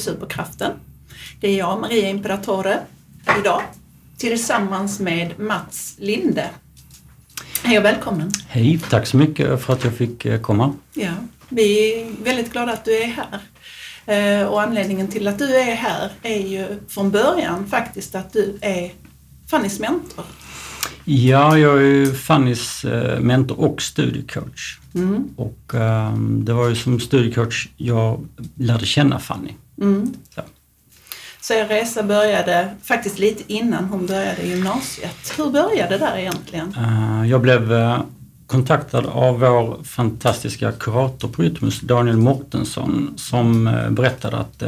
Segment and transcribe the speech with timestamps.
[0.00, 0.72] till Superkraften.
[1.40, 2.78] Det är jag, Maria Imperatore,
[3.40, 3.62] idag
[4.16, 6.50] tillsammans med Mats Linde.
[7.62, 8.30] Hej och välkommen!
[8.48, 10.74] Hej, tack så mycket för att jag fick eh, komma.
[10.94, 11.12] Ja,
[11.48, 13.40] vi är väldigt glada att du är här.
[14.40, 18.58] Eh, och anledningen till att du är här är ju från början faktiskt att du
[18.60, 18.92] är
[19.50, 20.24] Fannys mentor.
[21.04, 24.78] Ja, jag är ju Fannys eh, mentor och studiecoach.
[24.94, 25.28] Mm.
[25.36, 29.52] Och um, det var ju som studiecoach jag lärde känna Fanny.
[29.80, 30.14] Mm.
[30.34, 30.42] Så.
[31.40, 35.32] Så er resa började faktiskt lite innan hon började gymnasiet.
[35.36, 36.74] Hur började det där egentligen?
[36.78, 38.00] Uh, jag blev uh,
[38.46, 44.58] kontaktad av vår fantastiska kurator på Rytmus, Daniel Mortensson, som uh, berättade att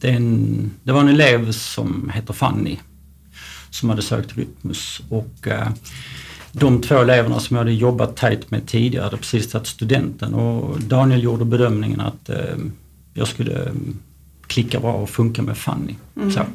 [0.00, 2.78] det, en, det, var en elev som heter Fanny
[3.70, 5.48] som hade sökt Rytmus och
[6.52, 10.80] de två eleverna som jag hade jobbat tajt med tidigare hade precis tagit studenten och
[10.80, 12.30] Daniel gjorde bedömningen att
[13.14, 13.72] jag skulle
[14.46, 15.94] klicka bra och funka med Fanny.
[16.16, 16.46] Mm.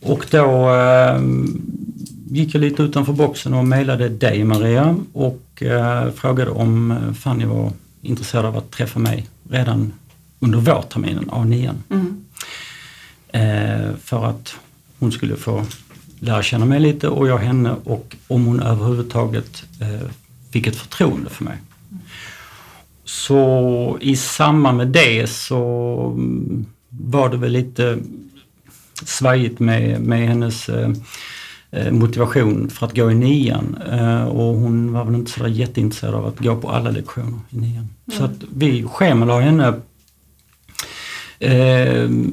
[0.00, 1.20] Och då eh,
[2.30, 7.72] gick jag lite utanför boxen och mejlade dig Maria och eh, frågade om Fanny var
[8.02, 9.92] intresserad av att träffa mig redan
[10.40, 11.74] under vårterminen, A9.
[11.90, 12.24] Mm.
[13.28, 14.54] Eh, för att
[14.98, 15.64] hon skulle få
[16.20, 20.08] lära känna mig lite och jag henne och om hon överhuvudtaget eh,
[20.50, 21.56] fick ett förtroende för mig.
[23.08, 25.56] Så i samband med det så
[26.88, 27.98] var det väl lite
[29.04, 30.90] svajigt med, med hennes eh,
[31.70, 36.14] eh, motivation för att gå i nian eh, och hon var väl inte så jätteintresserad
[36.14, 37.88] av att gå på alla lektioner i nian.
[38.06, 38.18] Mm.
[38.18, 39.74] Så att vi schemalade henne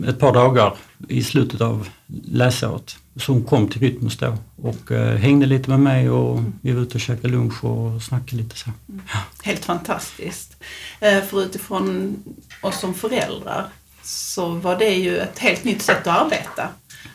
[0.08, 0.74] ett par dagar
[1.10, 1.88] i slutet av
[2.24, 2.98] läsåret.
[3.16, 6.82] Så hon kom till Rytmus då och eh, hängde lite med mig och vi var
[6.82, 8.70] ute och käkade lunch och snackade lite så.
[8.90, 9.02] Mm.
[9.44, 10.58] Helt fantastiskt.
[11.00, 12.16] Eh, för utifrån
[12.62, 13.66] oss som föräldrar
[14.04, 16.70] så var det ju ett helt nytt sätt att arbeta.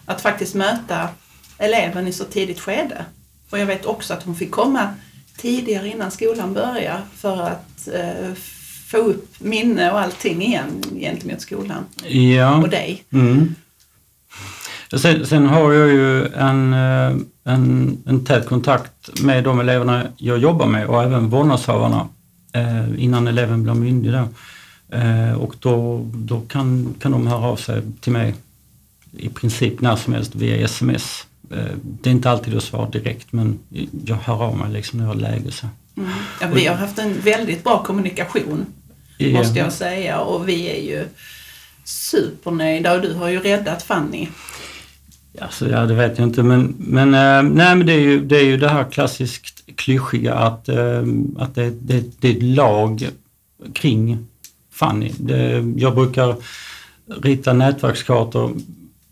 [0.05, 1.09] Att faktiskt möta
[1.59, 3.05] eleven i så tidigt skede.
[3.51, 4.95] Och jag vet också att hon fick komma
[5.37, 8.33] tidigare innan skolan börjar för att eh,
[8.91, 12.57] få upp minne och allting igen gentemot skolan ja.
[12.57, 13.05] och dig.
[13.13, 13.55] Mm.
[14.97, 20.39] Sen, sen, har jag ju en, eh, en, en tät kontakt med de eleverna jag
[20.39, 22.09] jobbar med och även vårdnadshavarna
[22.53, 24.13] eh, innan eleven blir myndig.
[24.13, 24.29] Då.
[24.97, 28.35] Eh, och då, då kan, kan de höra av sig till mig
[29.17, 31.27] i princip när som helst via sms.
[31.83, 33.59] Det är inte alltid att svara direkt men
[34.05, 35.51] jag hör av mig liksom när jag har läge.
[35.51, 35.67] Så.
[35.97, 36.11] Mm.
[36.41, 38.67] Ja, vi har haft en väldigt bra kommunikation
[39.19, 39.39] ja.
[39.39, 41.09] måste jag säga och vi är ju
[41.85, 44.29] supernöjda och du har ju räddat Fanny.
[45.41, 48.37] Alltså, ja, det vet jag inte men, men, äh, nej, men det, är ju, det
[48.37, 51.03] är ju det här klassiskt klyschiga att, äh,
[51.39, 53.09] att det, det, det är ett lag
[53.75, 54.27] kring
[54.73, 55.13] Fanny.
[55.19, 56.37] Det, jag brukar
[57.23, 58.53] rita nätverkskartor.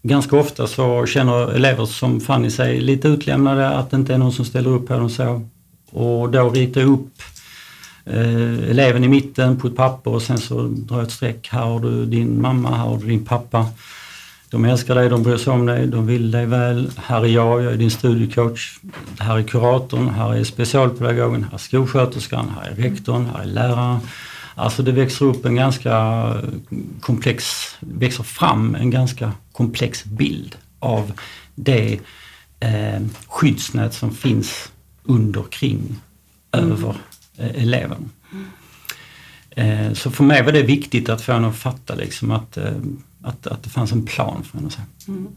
[0.02, 4.32] Ganska ofta så känner elever som Fanny sig lite utlämnade, att det inte är någon
[4.32, 5.48] som ställer upp på dem så.
[5.90, 7.22] Och då ritar jag upp
[8.04, 11.48] eh, eleven i mitten på ett papper och sen så drar jag ett streck.
[11.48, 13.66] Här har du din mamma, här har du din pappa.
[14.50, 16.90] De älskar dig, de bryr sig om dig, de vill dig väl.
[16.96, 18.78] Här är jag, jag är din studiecoach.
[19.18, 24.00] Här är kuratorn, här är specialpedagogen, här är skolsköterskan, här är rektorn, här är läraren.
[24.54, 26.26] Alltså det växer upp en ganska
[27.00, 27.44] komplex,
[27.80, 31.12] växer fram en ganska komplex bild av
[31.54, 32.00] det
[32.60, 34.72] eh, skyddsnät som finns
[35.02, 36.00] under, kring,
[36.52, 36.72] mm.
[36.72, 36.94] över
[37.36, 38.10] eh, eleven.
[39.58, 42.72] Eh, så för mig var det viktigt att få henne att fatta liksom att, eh,
[43.22, 44.70] att, att det fanns en plan för henne.
[45.08, 45.28] Mm.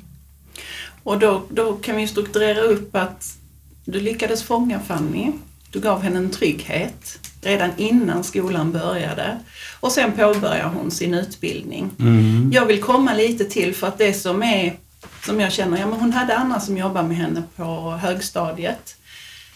[1.04, 3.38] Och då, då kan vi strukturera upp att
[3.86, 5.32] du lyckades fånga Fanny,
[5.72, 9.40] du gav henne en trygghet redan innan skolan började.
[9.80, 11.90] Och sen påbörjar hon sin utbildning.
[12.00, 12.52] Mm.
[12.54, 14.74] Jag vill komma lite till för att det som är,
[15.26, 18.96] som jag känner, ja men hon hade Anna som jobbar med henne på högstadiet.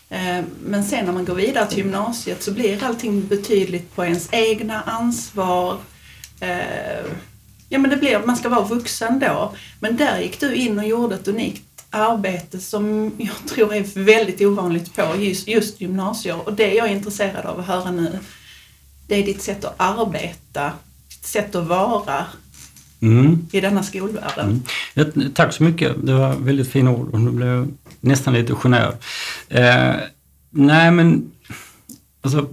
[0.09, 4.29] Eh, men sen när man går vidare till gymnasiet så blir allting betydligt på ens
[4.31, 5.77] egna ansvar.
[6.39, 7.05] Eh,
[7.69, 9.55] ja men det blir, man ska vara vuxen då.
[9.79, 14.41] Men där gick du in och gjorde ett unikt arbete som jag tror är väldigt
[14.41, 18.19] ovanligt på just, just gymnasier och det jag är intresserad av att höra nu
[19.07, 20.71] det är ditt sätt att arbeta,
[21.09, 22.25] ditt sätt att vara
[23.05, 23.47] mm.
[23.51, 24.63] i denna skolvärlden.
[24.95, 25.33] Mm.
[25.33, 27.67] Tack så mycket, det var väldigt fina ord och nu blev jag
[27.99, 28.93] nästan lite generad.
[29.49, 29.95] Eh,
[30.49, 31.31] nej men,
[32.21, 32.47] alltså,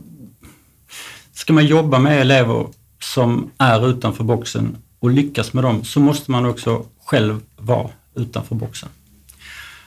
[1.32, 2.66] ska man jobba med elever
[3.00, 8.55] som är utanför boxen och lyckas med dem så måste man också själv vara utanför
[8.55, 8.88] boxen.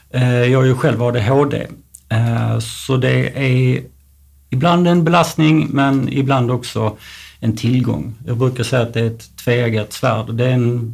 [0.09, 1.67] Eh, jag är ju själv ADHD,
[2.09, 3.83] eh, så det är
[4.49, 6.97] ibland en belastning men ibland också
[7.45, 8.15] en tillgång.
[8.25, 10.33] Jag brukar säga att det är ett tveeggat svärd.
[10.33, 10.93] Det är en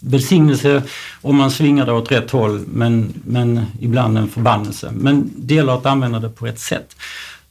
[0.00, 0.82] välsignelse
[1.20, 4.90] om man svingar det åt rätt håll men, men ibland en förbannelse.
[4.94, 6.96] Men det gäller att använda det på rätt sätt.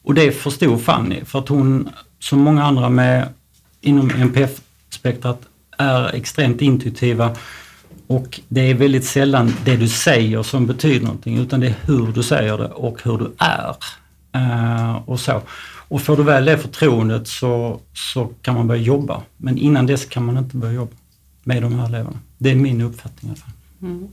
[0.04, 3.28] Och det förstod Fanny för att hon, som många andra med
[3.82, 5.42] inom NPF-spektrat,
[5.78, 7.36] är extremt intuitiva
[8.08, 12.08] och det är väldigt sällan det du säger som betyder någonting utan det är hur
[12.08, 13.76] du säger det och hur du är.
[14.36, 15.42] Uh, och så.
[15.90, 19.24] Och får du väl det förtroendet så, så kan man börja jobba.
[19.38, 20.96] Men innan dess kan man inte börja jobba
[21.44, 22.20] med de här eleverna.
[22.38, 23.54] Det är min uppfattning i alla fall.
[23.82, 24.08] Mm.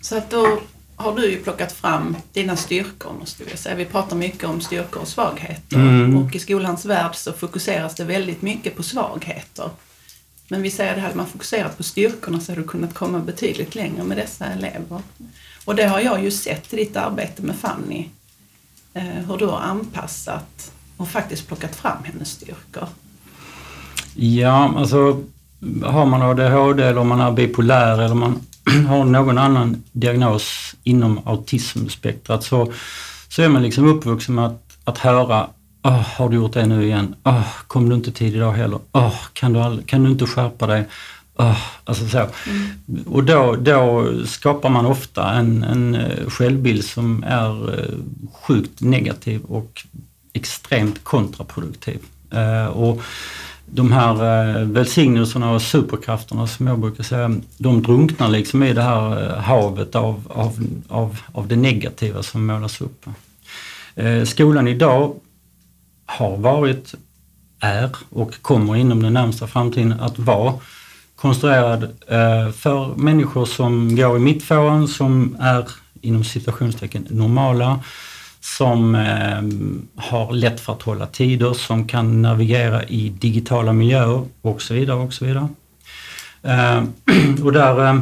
[0.00, 0.60] Så att då
[0.96, 3.74] har du ju plockat fram dina styrkor måste vi säga.
[3.74, 6.16] Vi pratar mycket om styrkor och svagheter mm.
[6.16, 9.70] och i skolans värld så fokuseras det väldigt mycket på svagheter.
[10.48, 14.04] Men vi säger att man fokuserat på styrkorna så har du kunnat komma betydligt längre
[14.04, 15.00] med dessa elever.
[15.64, 18.08] Och det har jag ju sett i ditt arbete med Fanny,
[18.94, 22.88] Eh, hur du har anpassat och faktiskt plockat fram hennes styrkor.
[24.14, 25.22] Ja, alltså
[25.84, 28.40] har man ADHD eller om man är bipolär eller man
[28.88, 32.72] har någon annan diagnos inom autismspektrat så,
[33.28, 35.48] så är man liksom uppvuxen med att, att höra
[35.82, 37.14] Oh, har du gjort det nu igen?
[37.24, 38.78] Oh, kom du inte tid idag heller?
[38.92, 40.84] Oh, kan, du all, kan du inte skärpa dig?
[41.38, 42.18] Oh, alltså så.
[42.18, 43.02] Mm.
[43.06, 47.94] Och då, då skapar man ofta en, en eh, självbild som är eh,
[48.42, 49.86] sjukt negativ och
[50.32, 51.98] extremt kontraproduktiv.
[52.34, 53.02] Uh, och
[53.66, 59.36] de här välsignelserna och superkrafterna som jag brukar säga, de drunknar liksom i det här
[59.36, 63.06] havet av, av, av, av det negativa som målas upp.
[64.24, 65.14] Skolan idag
[66.06, 66.94] har varit,
[67.60, 70.54] är och kommer inom den närmsta framtiden att vara
[71.20, 75.68] konstruerad eh, för människor som går i mittfåran, som är
[76.00, 77.80] inom citationstecken normala,
[78.40, 79.42] som eh,
[80.04, 84.96] har lätt för att hålla tider, som kan navigera i digitala miljöer och så vidare.
[84.96, 85.48] Och så vidare.
[86.42, 86.82] Eh,
[87.44, 88.00] och där, eh,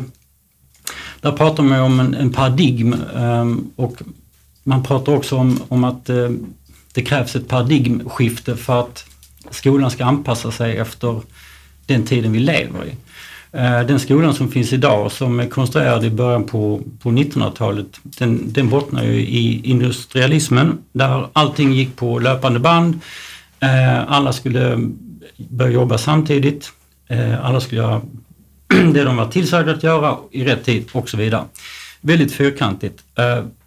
[1.20, 3.46] där pratar man om en, en paradigm eh,
[3.76, 4.02] och
[4.62, 6.30] man pratar också om, om att eh,
[6.92, 9.06] det krävs ett paradigmskifte för att
[9.50, 11.20] skolan ska anpassa sig efter
[11.86, 13.05] den tiden vi lever i.
[13.56, 18.52] Eh, den skolan som finns idag som är konstruerad i början på, på 1900-talet den,
[18.52, 23.00] den bottnar ju i industrialismen där allting gick på löpande band.
[23.60, 24.90] Eh, alla skulle
[25.36, 26.72] börja jobba samtidigt.
[27.08, 28.00] Eh, alla skulle göra
[28.92, 31.44] det de var tillsagda att göra i rätt tid och så vidare.
[32.00, 33.02] Väldigt fyrkantigt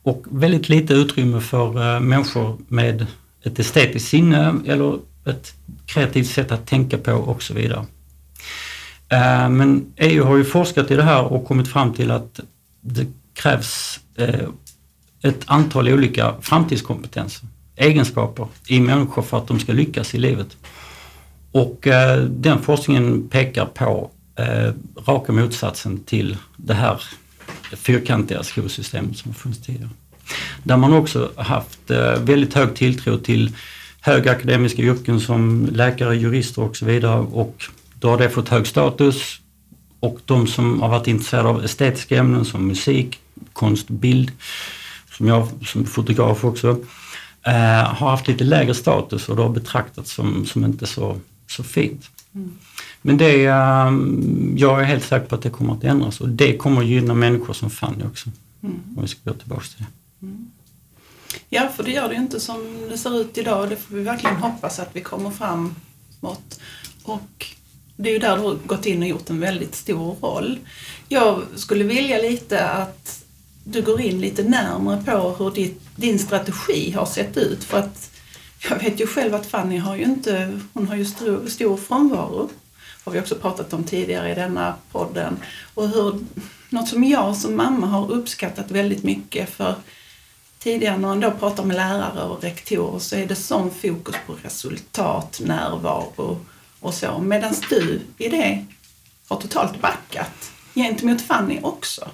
[0.03, 3.05] och väldigt lite utrymme för människor med
[3.43, 5.53] ett estetiskt sinne eller ett
[5.85, 7.85] kreativt sätt att tänka på och så vidare.
[9.09, 12.39] Eh, men EU har ju forskat i det här och kommit fram till att
[12.81, 14.47] det krävs eh,
[15.21, 20.57] ett antal olika framtidskompetenser, egenskaper i människor för att de ska lyckas i livet.
[21.51, 24.11] Och eh, den forskningen pekar på
[25.07, 27.01] raka motsatsen till det här
[27.71, 29.89] fyrkantiga skolsystemet som funnits tidigare.
[30.63, 33.55] Där man också haft väldigt hög tilltro till
[34.01, 37.69] höga akademiska yrken som läkare, jurister och så vidare och
[37.99, 39.39] då har det fått hög status
[39.99, 43.19] och de som har varit intresserade av estetiska ämnen som musik,
[43.53, 44.31] konst, bild,
[45.17, 46.69] som jag som fotograf också,
[47.41, 47.53] eh,
[47.83, 52.09] har haft lite lägre status och det har betraktats som, som inte så, så fint.
[52.35, 52.51] Mm.
[53.01, 53.91] Men det, eh,
[54.55, 57.53] jag är helt säker på att det kommer att ändras och det kommer gynna människor
[57.53, 58.29] som Fanny också.
[58.63, 58.75] Mm.
[58.95, 60.25] Om vi ska gå tillbaka till det.
[60.25, 60.51] Mm.
[61.49, 63.69] Ja, för det gör det ju inte som det ser ut idag.
[63.69, 66.59] Det får vi verkligen hoppas att vi kommer framåt.
[67.03, 67.45] Och
[68.01, 70.59] det är ju där du har gått in och gjort en väldigt stor roll.
[71.07, 73.25] Jag skulle vilja lite att
[73.63, 77.63] du går in lite närmare på hur ditt, din strategi har sett ut.
[77.63, 78.11] För att
[78.69, 82.49] jag vet ju själv att Fanny har ju inte, hon har ju stor, stor frånvaro.
[83.03, 85.37] har vi också pratat om tidigare i denna podden.
[85.73, 86.19] Och hur,
[86.69, 89.75] något som jag som mamma har uppskattat väldigt mycket för
[90.59, 94.35] tidigare när man då pratar med lärare och rektorer så är det sån fokus på
[94.43, 96.39] resultat, närvaro
[96.79, 97.19] och så.
[97.19, 98.65] Medan du i det
[99.27, 102.07] har totalt backat gentemot Fanny också.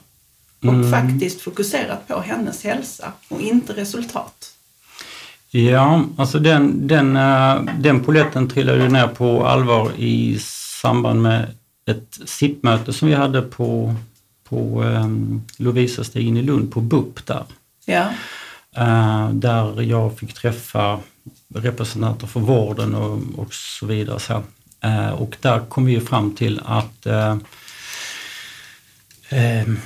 [0.62, 0.92] Och mm.
[0.92, 4.52] faktiskt fokuserat på hennes hälsa och inte resultat.
[5.52, 10.40] Ja, alltså den, den, eh, den poletten trillade ner på allvar i
[10.82, 11.48] samband med
[11.86, 13.96] ett SIP-möte som vi hade på,
[14.44, 17.44] på um, Lovisa-stigen i Lund på BUP där.
[17.86, 18.10] Ja.
[18.78, 21.00] Uh, där jag fick träffa
[21.56, 24.20] representanter för vården och, och så vidare.
[24.20, 24.44] Så.
[24.86, 27.36] Uh, och där kom vi fram till att uh,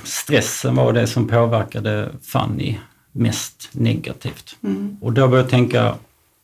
[0.04, 2.78] stressen var det som påverkade Fanny
[3.12, 4.56] mest negativt.
[4.62, 4.96] Mm.
[5.00, 5.94] Och då började jag tänka,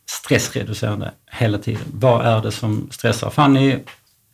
[0.09, 1.83] stressreducerande hela tiden.
[1.93, 3.75] Vad är det som stressar Fanny?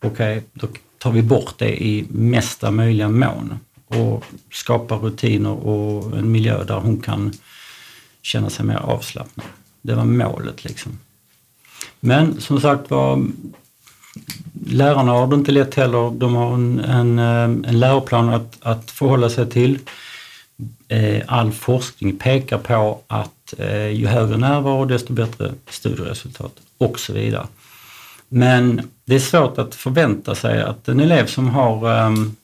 [0.02, 6.18] Okej, okay, då tar vi bort det i mesta möjliga mån och skapar rutiner och
[6.18, 7.34] en miljö där hon kan
[8.22, 9.46] känna sig mer avslappnad.
[9.82, 11.00] Det var målet liksom.
[12.00, 13.26] Men som sagt var,
[14.66, 16.12] lärarna har det inte lätt heller.
[16.12, 19.80] De har en, en, eh, en läroplan att, att förhålla sig till.
[20.88, 27.14] Eh, all forskning pekar på att eh, ju högre närvaro desto bättre studieresultat och så
[27.14, 27.48] vidare.
[28.30, 32.36] Men det är svårt att förvänta sig att en elev som har ehm,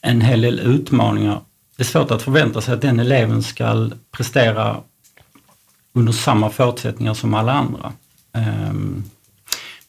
[0.00, 1.40] en hel del utmaningar,
[1.76, 4.76] det är svårt att förvänta sig att den eleven ska prestera
[5.92, 7.92] under samma förutsättningar som alla andra.
[8.32, 9.04] Ehm,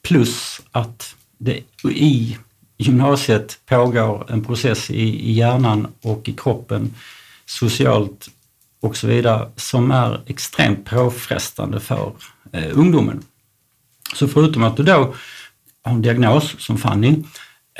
[0.08, 2.38] Plus att det i
[2.78, 6.94] gymnasiet pågår en process i, i hjärnan och i kroppen
[7.46, 8.30] socialt
[8.82, 12.12] och så vidare som är extremt påfrestande för
[12.52, 13.24] eh, ungdomen.
[14.16, 15.16] Så förutom att du då
[15.84, 17.24] har en diagnos som Fanny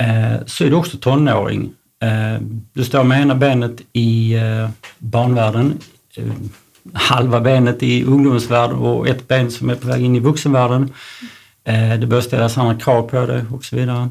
[0.00, 1.72] eh, så är du också tonåring.
[2.02, 2.40] Eh,
[2.72, 5.78] du står med ena benet i eh, barnvärlden,
[6.16, 6.32] eh,
[6.92, 10.92] halva benet i ungdomsvärlden och ett ben som är på väg in i vuxenvärlden.
[11.64, 14.08] Eh, det börjar ställas andra krav på det och så vidare.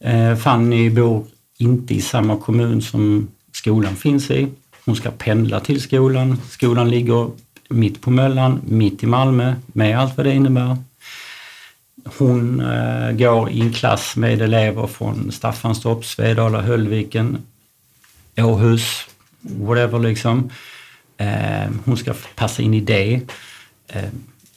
[0.00, 1.26] Eh, Fanny bor
[1.58, 4.48] inte i samma kommun som skolan finns i.
[4.84, 6.40] Hon ska pendla till skolan.
[6.50, 7.30] Skolan ligger
[7.68, 10.76] mitt på Möllan, mitt i Malmö, med allt vad det innebär.
[12.04, 17.38] Hon eh, går i en klass med elever från Staffanstorp, Svedala, Höllviken,
[18.36, 19.06] Åhus,
[19.40, 20.50] whatever liksom.
[21.16, 23.20] Eh, hon ska passa in i det.
[23.88, 24.10] Eh,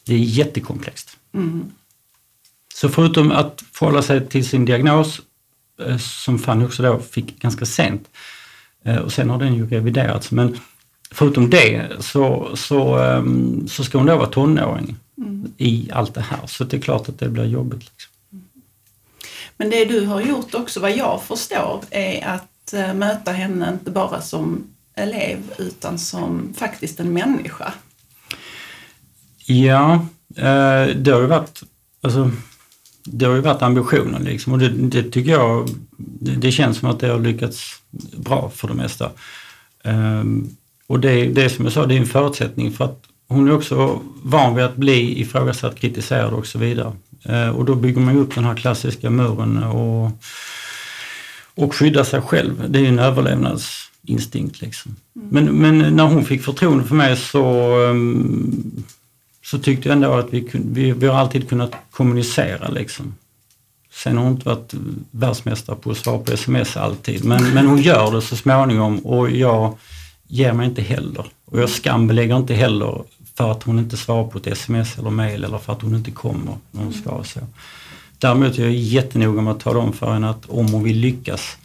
[0.06, 1.18] det är jättekomplext.
[1.34, 1.72] Mm.
[2.76, 5.22] Så förutom att förhålla sig till sin diagnos
[5.88, 8.10] Eh, som Fanny också då fick ganska sent.
[8.86, 10.32] Eh, och sen har den ju reviderats.
[10.32, 10.60] Men
[11.12, 15.54] förutom det så, så, ehm, så ska hon då vara tonåring mm.
[15.58, 16.48] i allt det här.
[16.48, 17.80] Så det är klart att det blir jobbigt.
[17.80, 18.12] Liksom.
[19.58, 23.92] Men det du har gjort också, vad jag förstår, är att eh, möta henne inte
[23.92, 24.64] bara som
[24.96, 27.74] elev utan som faktiskt en människa.
[29.46, 30.06] Ja,
[30.96, 31.64] det har ju varit,
[32.02, 32.32] alltså
[33.04, 36.90] det har ju varit ambitionen liksom och det, det tycker jag, det, det, känns som
[36.90, 37.82] att det har lyckats
[38.18, 39.10] bra för det mesta.
[39.84, 40.50] Um,
[40.88, 44.02] och det, det som jag sa, det är en förutsättning för att hon är också
[44.24, 46.94] van vid att bli ifrågasatt, kritiserad och så vidare.
[47.30, 50.12] Uh, och då bygger man upp den här klassiska muren och,
[51.56, 52.66] och skyddar sig själv.
[52.70, 54.96] Det är en överlevnadsinstinkt liksom.
[55.16, 55.28] Mm.
[55.30, 58.84] Men, men när hon fick förtroende för mig så um,
[59.52, 63.16] så tyckte jag ändå att vi, vi, vi har alltid kunnat kommunicera liksom.
[63.92, 64.74] Sen har hon inte varit
[65.12, 69.32] världsmästare på att svara på sms alltid, men, men hon gör det så småningom och
[69.32, 69.78] jag
[70.28, 71.26] ger mig inte heller.
[71.46, 73.04] Och jag skambelägger inte heller
[73.36, 76.12] för att hon inte svarar på ett sms eller mail eller för att hon inte
[76.12, 77.24] kommer när hon ska.
[77.24, 77.40] Så.
[78.18, 81.58] Däremot är jag jättenoga med att tala om för henne att om hon vill lyckas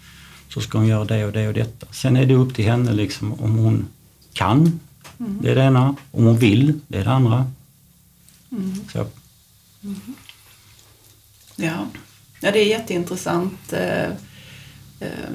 [0.49, 1.87] så ska hon göra det och det och detta.
[1.91, 3.87] Sen är det upp till henne liksom om hon
[4.33, 4.81] kan,
[5.19, 5.97] det är det ena.
[6.11, 7.47] Om hon vill, det är det andra.
[8.57, 8.85] Mm.
[9.85, 10.01] Mm.
[11.57, 11.87] Ja.
[12.41, 14.11] ja, det är jätteintressant eh,
[15.01, 15.31] eh,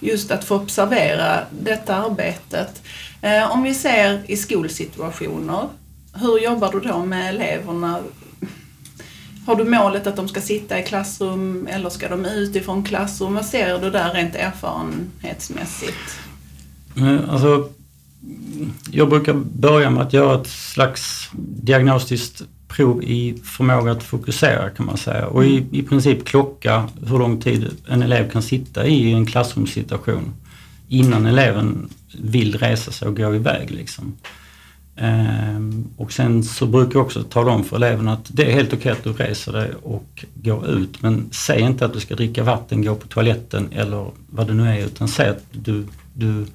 [0.00, 2.82] just att få observera detta arbetet.
[3.22, 5.68] Eh, om vi ser i skolsituationer,
[6.14, 8.00] hur jobbar du då med eleverna?
[9.46, 13.34] Har du målet att de ska sitta i klassrum eller ska de ut ifrån klassrum?
[13.34, 16.18] Vad ser du där rent erfarenhetsmässigt?
[17.28, 17.70] Alltså,
[18.90, 21.30] jag brukar börja med att göra ett slags
[21.62, 27.18] diagnostiskt prov i förmåga att fokusera kan man säga och i, i princip klocka hur
[27.18, 30.32] lång tid en elev kan sitta i en klassrumssituation
[30.88, 31.88] innan eleven
[32.18, 33.70] vill resa sig och gå iväg.
[33.70, 34.16] Liksom.
[34.96, 38.72] Ehm, och sen så brukar jag också tala om för eleverna att det är helt
[38.72, 42.42] okej att du reser dig och går ut men säg inte att du ska dricka
[42.42, 46.46] vatten, gå på toaletten eller vad det nu är utan säg att du, du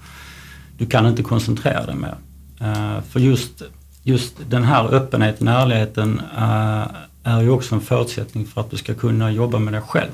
[0.77, 2.15] du kan inte koncentrera dig mer.
[2.61, 3.63] Uh, för just,
[4.03, 6.87] just den här öppenheten, ärligheten uh,
[7.23, 10.11] är ju också en förutsättning för att du ska kunna jobba med dig själv.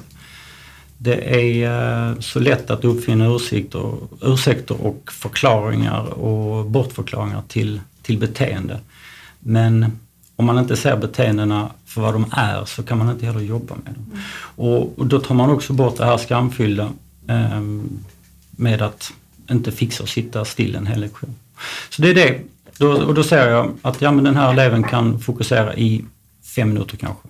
[0.98, 8.18] Det är uh, så lätt att uppfinna ursäkter, ursäkter och förklaringar och bortförklaringar till, till
[8.18, 8.80] beteende.
[9.40, 10.00] Men
[10.36, 13.76] om man inte ser beteendena för vad de är så kan man inte heller jobba
[13.84, 14.06] med dem.
[14.12, 14.24] Mm.
[14.56, 16.90] Och, och, då tar man också bort det här skamfyllda
[17.28, 18.00] um,
[18.52, 19.14] med att
[19.52, 21.36] inte fixar att sitta still en hel lektion.
[21.90, 22.40] Så det är det.
[22.78, 26.06] Då, och då säger jag att ja, men den här eleven kan fokusera i
[26.56, 27.28] fem minuter kanske.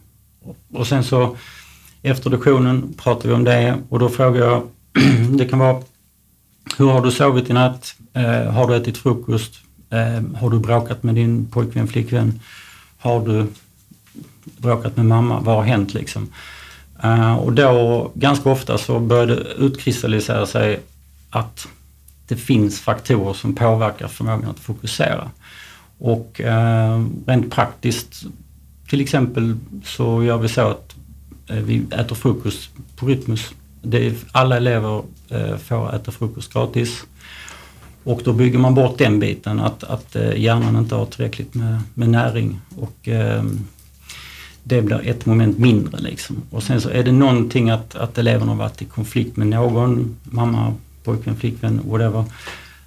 [0.74, 1.38] Och sen så
[2.02, 4.64] efter lektionen pratar vi om det och då frågar jag,
[5.38, 5.84] det kan vara
[6.78, 7.96] hur har du sovit i natt?
[8.14, 9.54] Eh, har du ätit frukost?
[9.90, 12.40] Eh, har du bråkat med din pojkvän, flickvän?
[12.98, 13.48] Har du
[14.58, 15.40] bråkat med mamma?
[15.40, 16.30] Vad har hänt liksom?
[17.04, 20.80] Eh, och då ganska ofta så börjar det utkristallisera sig
[21.30, 21.68] att
[22.28, 25.32] det finns faktorer som påverkar förmågan att fokusera.
[25.98, 28.26] Och eh, rent praktiskt
[28.94, 30.96] till exempel så gör vi så att
[31.48, 33.52] eh, vi äter frukost på Rytmus.
[33.82, 37.04] Det är, alla elever eh, får äta frukost gratis.
[38.04, 41.82] Och då bygger man bort den biten att, att eh, hjärnan inte har tillräckligt med,
[41.94, 42.60] med näring.
[42.80, 43.60] Och, ehm,
[44.64, 46.42] det blir ett moment mindre liksom.
[46.50, 50.16] Och sen så är det någonting att, att eleven har varit i konflikt med någon,
[50.24, 52.26] mamma, pojkvän, flickvän, whatever.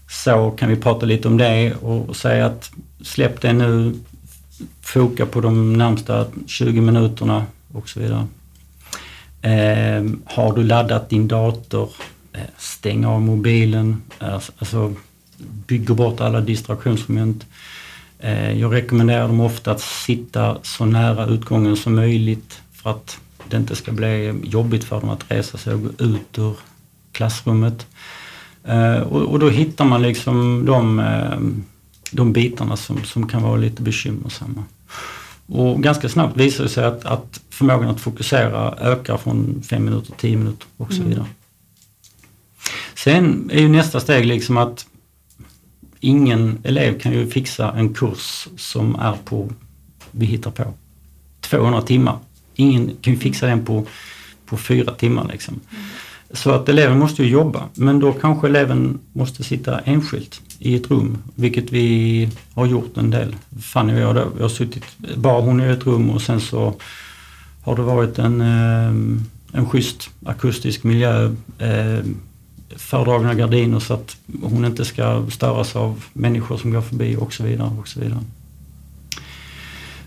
[0.09, 2.71] Så kan vi prata lite om det och, säga att
[3.03, 3.95] släpp det nu,
[4.81, 8.27] foka på de närmsta 20 minuterna och så vidare.
[9.43, 11.91] Eh, har du laddat din dator,
[12.33, 14.95] eh, stäng av mobilen, alltså, alltså
[15.67, 17.47] bygger bort alla distraktionsmoment.
[18.19, 23.19] Eh, jag rekommenderar dem ofta att sitta så nära utgången som möjligt för att
[23.51, 26.57] det inte ska bli jobbigt för dem att resa sig och gå ut ur
[27.17, 27.87] klassrummet.
[28.65, 31.39] Eh, och, då hittar man liksom de, eh,
[32.11, 34.65] de bitarna som, som kan vara lite bekymmersamma.
[35.47, 40.07] Och ganska snabbt visar det sig att, att förmågan att fokusera ökar från fem minuter,
[40.07, 41.09] till 10 minuter och så mm.
[41.09, 41.25] vidare.
[41.25, 41.37] Mm.
[42.95, 44.87] Sen är ju nästa steg liksom att
[46.01, 49.49] ingen elev kan ju fixa en kurs som är på,
[50.11, 50.75] vi hittar på,
[51.41, 52.19] 200 timmar.
[52.55, 53.87] Ingen kan ju fixa den på,
[54.47, 55.61] på fyra timmar liksom.
[55.71, 55.85] Mm.
[56.37, 60.91] Så att eleven måste ju jobba, men då kanske eleven måste sitta enskilt i ett
[60.91, 63.37] rum, vilket vi har gjort en del.
[63.61, 64.85] Fanny och jag, då, vi har suttit,
[65.17, 66.75] bara hon i ett rum och sen så
[67.63, 71.33] har det varit en, ehm, en schysst akustisk miljö.
[71.59, 72.17] Ehm,
[72.77, 77.43] Fördragna gardiner så att hon inte ska störas av människor som går förbi och så
[77.43, 77.71] vidare.
[77.81, 78.21] Och så vidare.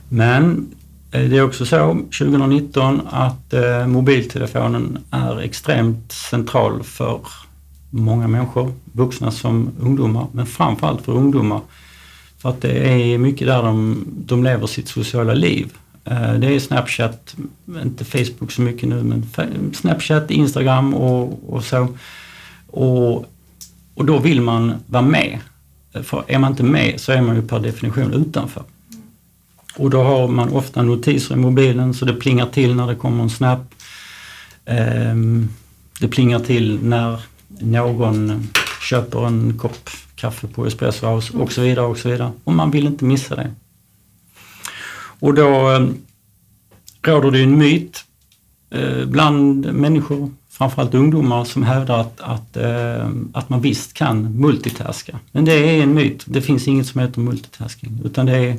[0.10, 0.67] Men
[1.12, 7.22] Eh, det är också så 2019 att eh, mobiltelefonen är extremt central för
[7.89, 11.62] många människor, vuxna som ungdomar, men framförallt för ungdomar.
[12.38, 15.74] För att det är mycket där de, de lever sitt sociala liv.
[16.06, 17.36] Eh, det är Snapchat,
[17.84, 19.26] inte Facebook så mycket nu, men
[19.74, 21.88] Snapchat, Instagram och, och så.
[22.67, 23.26] Och,
[23.93, 25.39] och då vill man vara med.
[25.93, 28.63] Eh, för är man inte med så är man ju per definition utanför.
[29.79, 33.23] Och då har man ofta notiser i mobilen så det plingar till när det kommer
[33.23, 33.75] en snap.
[34.65, 35.49] Ehm,
[35.99, 37.21] det plingar till när
[37.59, 38.47] någon
[38.81, 42.31] köper en kopp kaffe på Espresso House och så vidare och så vidare.
[42.43, 43.51] Och man vill inte missa det.
[45.19, 45.97] Och då ehm,
[47.01, 48.03] råder det en myt
[48.71, 55.19] eh, bland människor framförallt ungdomar som hävdar att, att, ehm, att man visst kan multitaska.
[55.31, 56.23] Men det är en myt.
[56.27, 58.57] Det finns inget som heter multitasking utan det, är,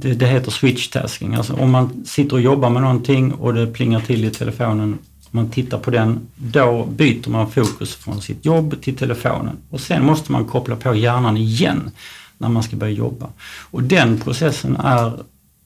[0.00, 1.34] det, det heter switchtasking.
[1.34, 4.98] Alltså om man sitter och jobbar med någonting och det plingar till i telefonen
[5.30, 10.04] man tittar på den, då byter man fokus från sitt jobb till telefonen och sen
[10.04, 11.90] måste man koppla på hjärnan igen
[12.38, 13.30] när man ska börja jobba.
[13.70, 15.12] Och den processen är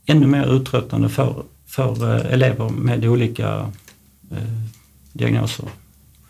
[0.06, 3.72] ännu mer uttröttande för, för eh, elever med olika
[4.30, 4.58] eh,
[5.12, 5.66] diagnoser.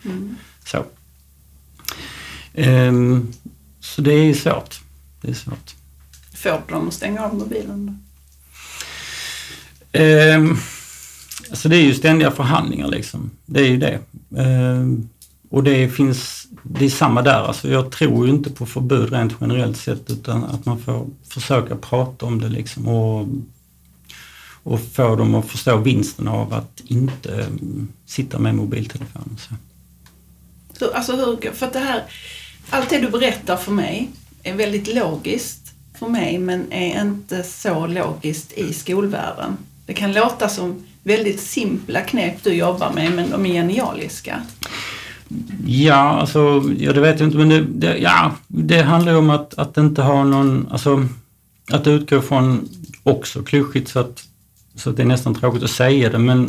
[0.04, 0.36] Mm.
[0.64, 0.84] Så.
[2.54, 3.32] Um,
[3.80, 4.80] så det är svårt.
[5.20, 5.81] Det är svårt.
[6.34, 7.98] Får du dem att stänga av mobilen?
[9.92, 10.58] Um,
[11.50, 13.30] alltså det är ju ständiga förhandlingar liksom.
[13.46, 13.98] Det är ju det.
[14.28, 15.08] Um,
[15.50, 17.42] och det finns, det är samma där.
[17.42, 21.76] Alltså jag tror ju inte på förbud rent generellt sett utan att man får försöka
[21.76, 23.28] prata om det liksom och
[24.62, 29.38] och få dem att förstå vinsten av att inte mm, sitta med mobiltelefonen.
[29.38, 29.54] Så.
[30.78, 32.02] Så, alltså hur, för det här,
[32.70, 34.10] allt det du berättar för mig
[34.42, 35.61] är väldigt logiskt
[36.02, 39.56] för mig men är inte så logiskt i skolvärlden.
[39.86, 44.42] Det kan låta som väldigt simpla knep du jobbar med men de är genialiska.
[45.66, 49.58] Ja, alltså, ja, det vet jag inte men det, det, ja, det handlar om att,
[49.58, 51.06] att inte ha någon, alltså
[51.72, 52.68] att utgå från
[53.02, 54.24] också klyschigt så att
[54.74, 56.48] så det är nästan tråkigt att säga det men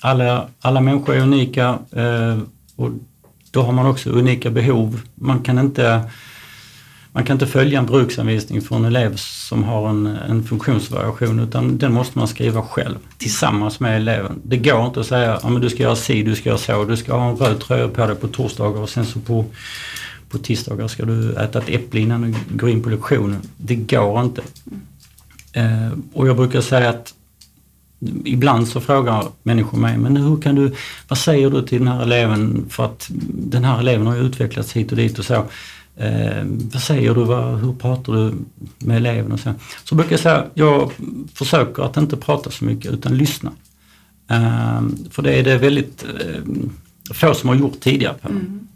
[0.00, 2.38] alla, alla människor är unika eh,
[2.76, 2.90] och
[3.50, 5.00] då har man också unika behov.
[5.14, 6.00] Man kan inte,
[7.14, 11.78] man kan inte följa en bruksanvisning för en elev som har en, en funktionsvariation utan
[11.78, 14.40] den måste man skriva själv tillsammans med eleven.
[14.44, 16.84] Det går inte att säga att ja, du ska göra si, du ska göra så,
[16.84, 19.44] du ska ha en röd tröja på dig på torsdagar och sen så på,
[20.28, 23.40] på tisdagar ska du äta ett äpple innan du går in på lektionen.
[23.56, 24.42] Det går inte.
[25.52, 27.14] Eh, och jag brukar säga att
[28.24, 30.74] ibland så frågar människor mig, men hur kan du,
[31.08, 34.72] vad säger du till den här eleven för att den här eleven har ju utvecklats
[34.72, 35.44] hit och dit och så.
[35.96, 37.24] Eh, vad säger du?
[37.24, 38.34] Vad, hur pratar du
[38.78, 39.32] med eleven?
[39.32, 39.54] Och så.
[39.84, 40.92] så brukar jag säga, jag
[41.34, 43.52] försöker att inte prata så mycket utan lyssna.
[44.30, 46.42] Eh, för det är det väldigt eh,
[47.14, 48.16] få som har gjort tidigare.
[48.24, 48.68] Mm.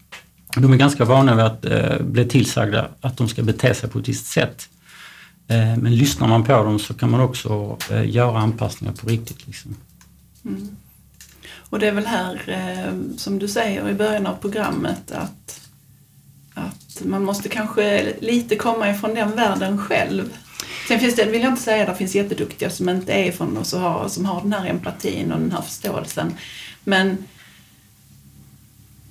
[0.57, 3.99] De är ganska vana vid att eh, bli tillsagda att de ska bete sig på
[3.99, 4.69] ett visst sätt.
[5.49, 9.47] Eh, men lyssnar man på dem så kan man också eh, göra anpassningar på riktigt.
[9.47, 9.77] Liksom.
[10.45, 10.77] Mm.
[11.71, 15.68] Och det är väl här, eh, som du säger i början av programmet, att,
[16.59, 20.33] att man måste kanske lite komma ifrån den världen själv.
[20.89, 23.73] Sen finns det, vill jag inte säga, det finns jätteduktiga som inte är från oss
[23.73, 26.35] och har, som har den här empatin och den här förståelsen.
[26.85, 27.17] Men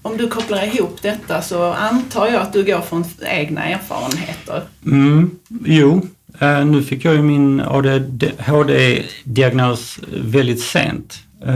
[0.01, 4.63] om du kopplar ihop detta så antar jag att du går från egna erfarenheter.
[4.85, 5.31] Mm,
[5.65, 6.07] jo,
[6.41, 11.19] uh, nu fick jag ju min ADHD-diagnos väldigt sent.
[11.47, 11.53] Uh,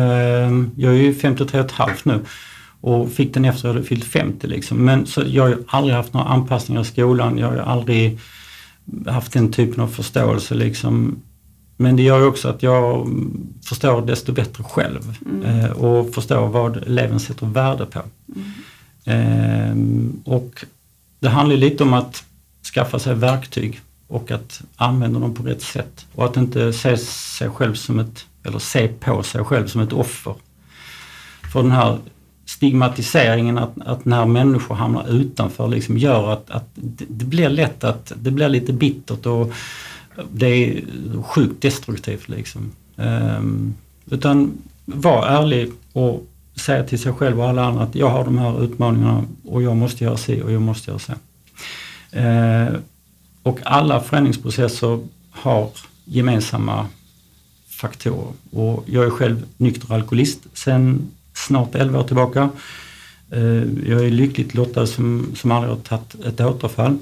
[0.78, 2.20] jag är ju 53,5 nu
[2.82, 4.86] och fick den efter jag hade fyllt 50 liksom.
[4.86, 7.38] Men så jag har aldrig haft några anpassningar i skolan.
[7.38, 8.20] Jag har aldrig
[9.08, 11.22] haft den typen av förståelse liksom.
[11.78, 13.08] Men det gör ju också att jag
[13.64, 15.46] förstår desto bättre själv mm.
[15.46, 18.02] eh, och förstår vad eleven sätter värde på.
[18.36, 18.52] Mm.
[19.06, 20.66] Eh, och
[21.20, 22.24] det handlar lite om att
[22.74, 27.50] skaffa sig verktyg och att använda dem på rätt sätt och att inte se sig
[27.50, 30.36] själv som ett, eller se på sig själv som ett offer.
[31.52, 31.98] För den här
[32.56, 36.68] stigmatiseringen att, att när människor hamnar utanför liksom gör att, att
[37.08, 39.54] det, blir lätt att det blir lite bittert och
[40.32, 40.82] det är
[41.24, 42.72] sjukt destruktivt liksom.
[42.96, 43.76] Um,
[44.10, 44.52] utan
[44.86, 48.64] var ärlig och säga till sig själv och alla andra att jag har de här
[48.64, 51.14] utmaningarna och jag måste göra si och jag måste göra så.
[52.20, 52.80] Uh,
[53.44, 55.00] och alla förändringsprocesser
[55.32, 55.70] har
[56.06, 56.88] gemensamma
[57.70, 58.34] faktorer.
[58.52, 61.12] Och jag är själv nykter alkoholist sedan
[61.48, 62.50] snart 11 år tillbaka.
[63.32, 66.98] Eh, jag är lyckligt lottad som, som aldrig har tagit ett återfall.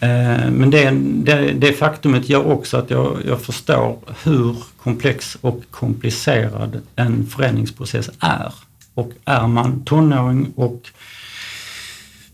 [0.00, 5.62] Eh, men det, det, det, faktumet gör också att jag, jag förstår hur komplex och
[5.70, 8.54] komplicerad en förändringsprocess är.
[8.94, 10.90] Och är man tonåring och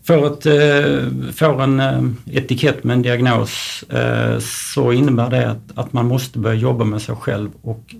[0.03, 3.83] får, ett, eh, får en etikett med en diagnos
[4.73, 7.95] så innebär det att, att man måste börja jobba med sig själv och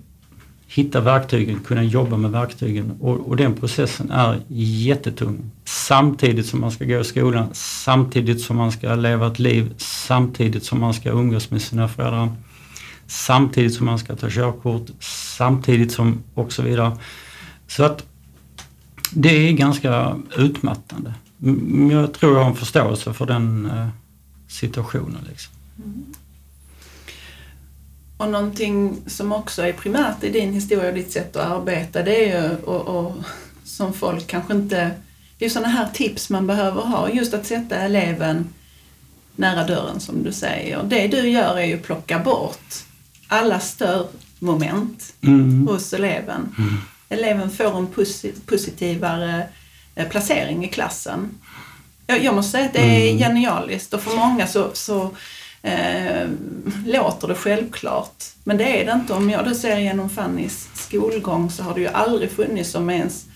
[0.74, 5.50] hitta verktygen, kunna jobba med verktygen och, och, den processen är jättetung.
[5.64, 10.64] Samtidigt som man ska gå i skolan, samtidigt som man ska leva ett liv, samtidigt
[10.64, 12.28] som man ska umgås med sina föräldrar,
[13.06, 14.86] samtidigt som man ska ta körkort,
[15.36, 16.96] samtidigt som och så vidare.
[17.66, 18.04] Så att
[19.10, 21.14] det är ganska utmattande.
[21.90, 23.88] Jag tror jag har en förståelse för den eh,
[24.48, 25.20] situationen.
[25.28, 25.54] Liksom.
[25.76, 26.04] Mm.
[28.22, 32.30] Och någonting som också är primärt i din historia och ditt sätt att arbeta, det
[32.30, 33.14] är ju, och, och
[33.64, 34.90] som folk kanske inte...
[35.38, 38.48] Det är sådana här tips man behöver ha, just att sätta eleven
[39.36, 40.82] nära dörren som du säger.
[40.82, 42.74] Det du gör är ju att plocka bort
[43.28, 45.66] alla störmoment mm.
[45.68, 46.54] hos eleven.
[46.58, 46.80] Mm.
[47.08, 47.88] Eleven får en
[48.46, 49.48] positivare
[49.94, 51.30] eh, placering i klassen.
[52.06, 53.18] Jag, jag måste säga att det är mm.
[53.18, 55.10] genialiskt och för många så, så
[55.62, 56.28] eh,
[56.86, 58.24] låter det självklart.
[58.44, 59.12] Men det är det inte.
[59.12, 63.26] Om jag då ser genom Fannys skolgång så har det ju aldrig funnits som ens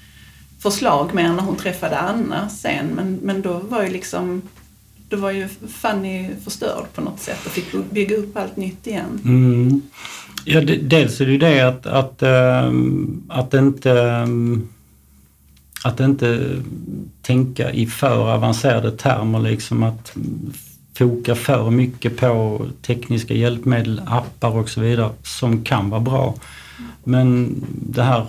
[0.59, 2.87] förslag mer än när hon träffade Anna sen.
[2.87, 4.43] Men, men då var ju liksom
[5.09, 9.21] då var ju Fanny förstörd på något sätt och fick bygga upp allt nytt igen.
[9.25, 9.83] Mm.
[10.45, 12.71] Ja, dels är det ju det att, att, äh,
[13.29, 14.27] att inte eh,
[15.85, 16.51] att inte
[17.23, 20.17] tänka i för avancerade termer liksom att
[20.99, 26.35] foka för mycket på tekniska hjälpmedel, appar och så vidare som kan vara bra.
[27.05, 28.27] Men det här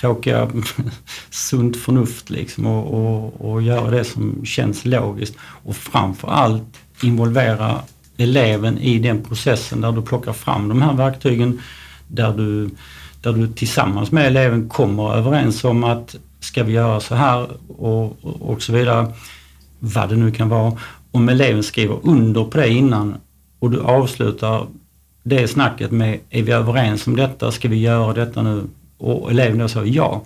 [0.00, 0.48] tråkiga
[1.30, 7.80] sunt förnuft liksom och, och, och göra det som känns logiskt och framförallt involvera
[8.16, 11.60] eleven i den processen där du plockar fram de här verktygen
[12.08, 12.70] där du,
[13.20, 18.18] där du tillsammans med eleven kommer överens om att ska vi göra så här och,
[18.22, 19.12] och så vidare,
[19.78, 20.72] vad det nu kan vara
[21.12, 23.14] om eleven skriver under på det innan
[23.58, 24.66] och du avslutar
[25.22, 28.64] det snacket med är vi överens om detta, ska vi göra detta nu?
[28.98, 30.22] Och eleven då säger ja,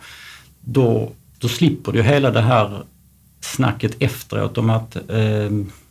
[0.61, 2.83] då, då slipper du hela det här
[3.41, 5.51] snacket efteråt om att eh,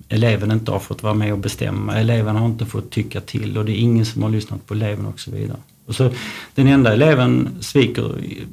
[0.10, 3.66] eleven inte har fått vara med och bestämma, eleven har inte fått tycka till och
[3.66, 5.58] det är ingen som har lyssnat på eleven och så vidare.
[5.86, 6.10] Och så,
[6.56, 8.44] den enda eleven sviker i,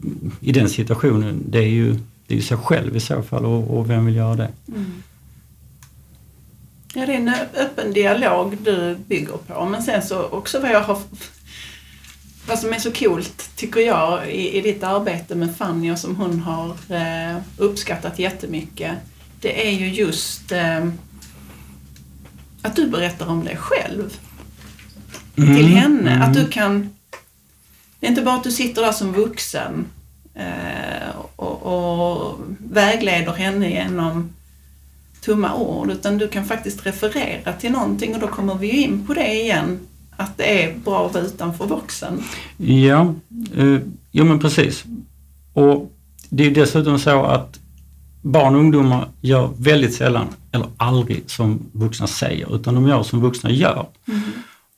[0.41, 3.91] i den situationen det är ju det är sig själv i så fall och, och
[3.91, 4.49] vem vill göra det?
[4.69, 5.03] Mm.
[6.95, 9.65] Ja, det är en öppen dialog du bygger på.
[9.67, 10.99] Men sen så också vad jag har...
[12.49, 16.17] Vad som är så coolt, tycker jag, i, i ditt arbete med Fanny och som
[16.17, 18.93] hon har eh, uppskattat jättemycket,
[19.41, 20.87] det är ju just eh,
[22.63, 24.17] att du berättar om dig själv
[25.37, 26.11] Mm, till henne.
[26.11, 26.23] mm.
[26.23, 26.91] Att du kan...
[28.01, 29.87] Det är inte bara att du sitter där som vuxen
[30.35, 34.33] eh, och, och vägleder henne genom
[35.25, 39.15] tomma ord utan du kan faktiskt referera till någonting och då kommer vi in på
[39.15, 39.79] det igen
[40.17, 42.23] att det är bra att vara utanför boxen.
[42.57, 43.15] Ja,
[43.57, 43.79] eh,
[44.11, 44.85] jo men precis.
[45.53, 45.93] Och
[46.29, 47.59] det är dessutom så att
[48.23, 53.21] barn och ungdomar gör väldigt sällan, eller aldrig, som vuxna säger, utan de gör som
[53.21, 53.87] vuxna gör.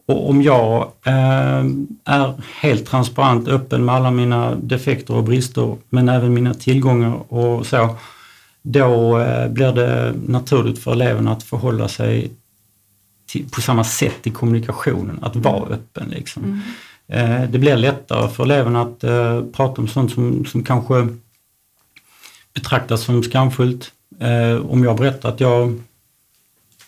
[0.06, 1.64] Och om jag eh,
[2.04, 7.66] är helt transparent, öppen med alla mina defekter och brister, men även mina tillgångar och
[7.66, 7.96] så,
[8.64, 12.30] då eh, blir det naturligt för eleverna att förhålla sig
[13.26, 16.08] till, på samma sätt i kommunikationen, att vara öppen.
[16.08, 16.62] Liksom.
[17.08, 21.08] Eh, det blir lättare för eleverna att eh, prata om sånt som, som kanske
[22.54, 23.90] betraktas som skamfullt.
[24.68, 25.80] Om jag berättar att jag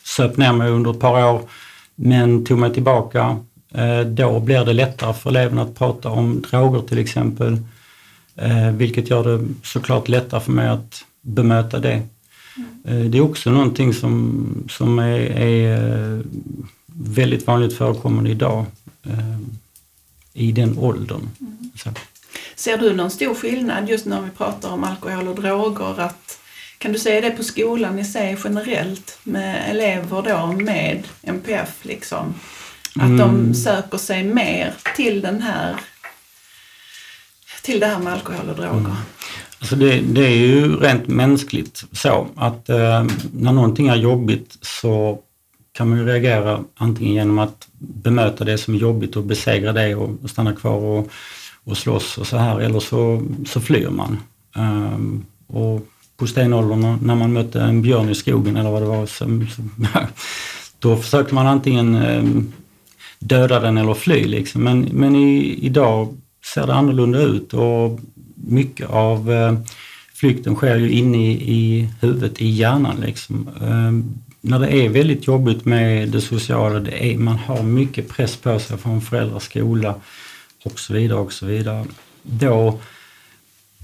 [0.04, 1.42] söp ner mig under ett par år
[1.94, 3.36] men tog mig tillbaka,
[4.06, 7.58] då blir det lättare för eleverna att prata om droger till exempel.
[8.72, 12.02] Vilket gör det såklart lättare för mig att bemöta det.
[12.84, 16.20] Eh, det är också någonting som, som är, är eh,
[16.86, 18.64] väldigt vanligt förekommande idag
[19.06, 19.38] eh,
[20.32, 21.28] i den åldern.
[21.76, 21.90] Så.
[22.54, 26.00] Ser du någon stor skillnad just när vi pratar om alkohol och droger?
[26.00, 26.38] Att,
[26.78, 32.34] kan du säga det på skolan i sig generellt med elever då med MPF liksom?
[32.94, 33.54] Att de Mm.
[33.54, 35.76] söker sig mer till den här
[37.62, 38.96] till det här med alkohol och droger.
[39.58, 45.18] Alltså det, det är ju rent mänskligt så att eh, när någonting är jobbigt så
[45.72, 49.94] kan man ju reagera antingen genom att bemöta det som är jobbigt och besegra det
[49.94, 51.08] och, och stanna kvar och,
[51.64, 54.18] och slåss och så här eller så, så flyr man.
[54.56, 59.06] Ehm, och på stenåldern när- man mötte en björn i skogen eller vad det var
[59.06, 59.24] så,
[59.56, 59.62] så,
[60.78, 62.52] då försökte man antingen ehm,
[63.18, 64.62] döda den eller fly liksom.
[64.62, 66.16] Men, men i, idag
[66.54, 68.00] ser det annorlunda ut och
[68.36, 69.58] mycket av eh,
[70.14, 73.48] flykten sker ju inne i, i huvudet, i hjärnan liksom.
[73.60, 78.36] Eh, när det är väldigt jobbigt med det sociala, det är, man har mycket press
[78.36, 79.94] på sig från föräldrar, skola
[80.64, 81.84] och så vidare och så vidare.
[82.22, 82.78] Då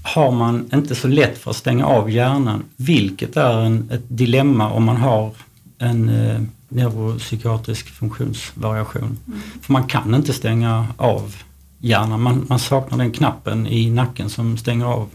[0.03, 4.71] har man inte så lätt för att stänga av hjärnan, vilket är en, ett dilemma
[4.71, 5.31] om man har
[5.77, 9.17] en eh, neuropsykiatrisk funktionsvariation.
[9.61, 11.35] För man kan inte stänga av
[11.83, 15.09] hjärnan, man, man saknar den knappen i nacken som stänger av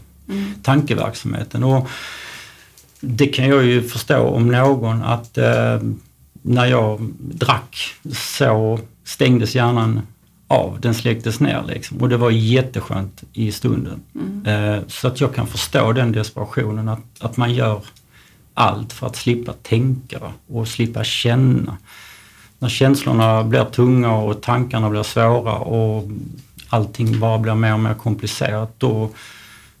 [0.63, 1.63] tankeverksamheten.
[1.63, 1.87] Och
[2.99, 5.79] det kan jag ju förstå om någon att eh,
[6.41, 10.01] när jag drack så stängdes hjärnan
[10.47, 11.97] av, den släcktes ner liksom.
[11.97, 14.01] Och det var jätteskönt i stunden.
[14.45, 17.81] Eh, så att jag kan förstå den desperationen att, att man gör
[18.53, 21.77] allt för att slippa tänka och slippa känna.
[22.59, 26.07] När känslorna blir tunga och tankarna blir svåra och
[26.69, 29.09] allting bara blir mer och mer komplicerat, då,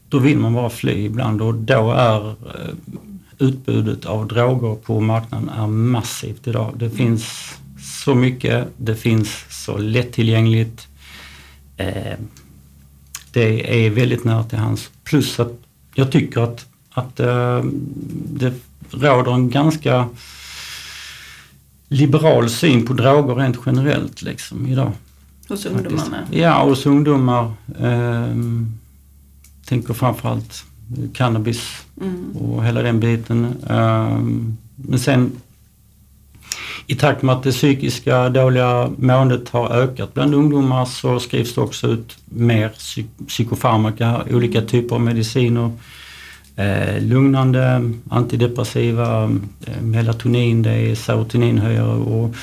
[0.09, 2.73] då vill man bara fly ibland och då är eh,
[3.37, 6.73] utbudet av droger på marknaden är massivt idag.
[6.77, 10.87] Det finns så mycket, det finns så lättillgängligt.
[11.77, 12.17] Eh,
[13.31, 14.89] det är väldigt nära till hands.
[15.03, 15.53] Plus att
[15.93, 17.63] jag tycker att, att eh,
[18.33, 18.53] det
[18.91, 20.09] råder en ganska
[21.87, 24.91] liberal syn på droger rent generellt liksom idag.
[25.49, 26.17] Hos ungdomarna.
[26.31, 27.51] Ja, hos ungdomar.
[27.79, 28.73] ehm,
[29.65, 30.63] tänker framförallt
[31.13, 31.61] cannabis
[32.01, 32.31] Mm.
[32.35, 33.53] och hela den biten.
[33.69, 35.31] Ehm, men sen
[36.87, 41.61] i takt med att det psykiska dåliga måendet har ökat bland ungdomar så skrivs det
[41.61, 45.71] också ut mer psy- psykofarmaka, olika typer av mediciner.
[46.55, 49.23] Eh, lugnande, antidepressiva,
[49.65, 52.35] eh, melatonin, det är serotoninhöjare och,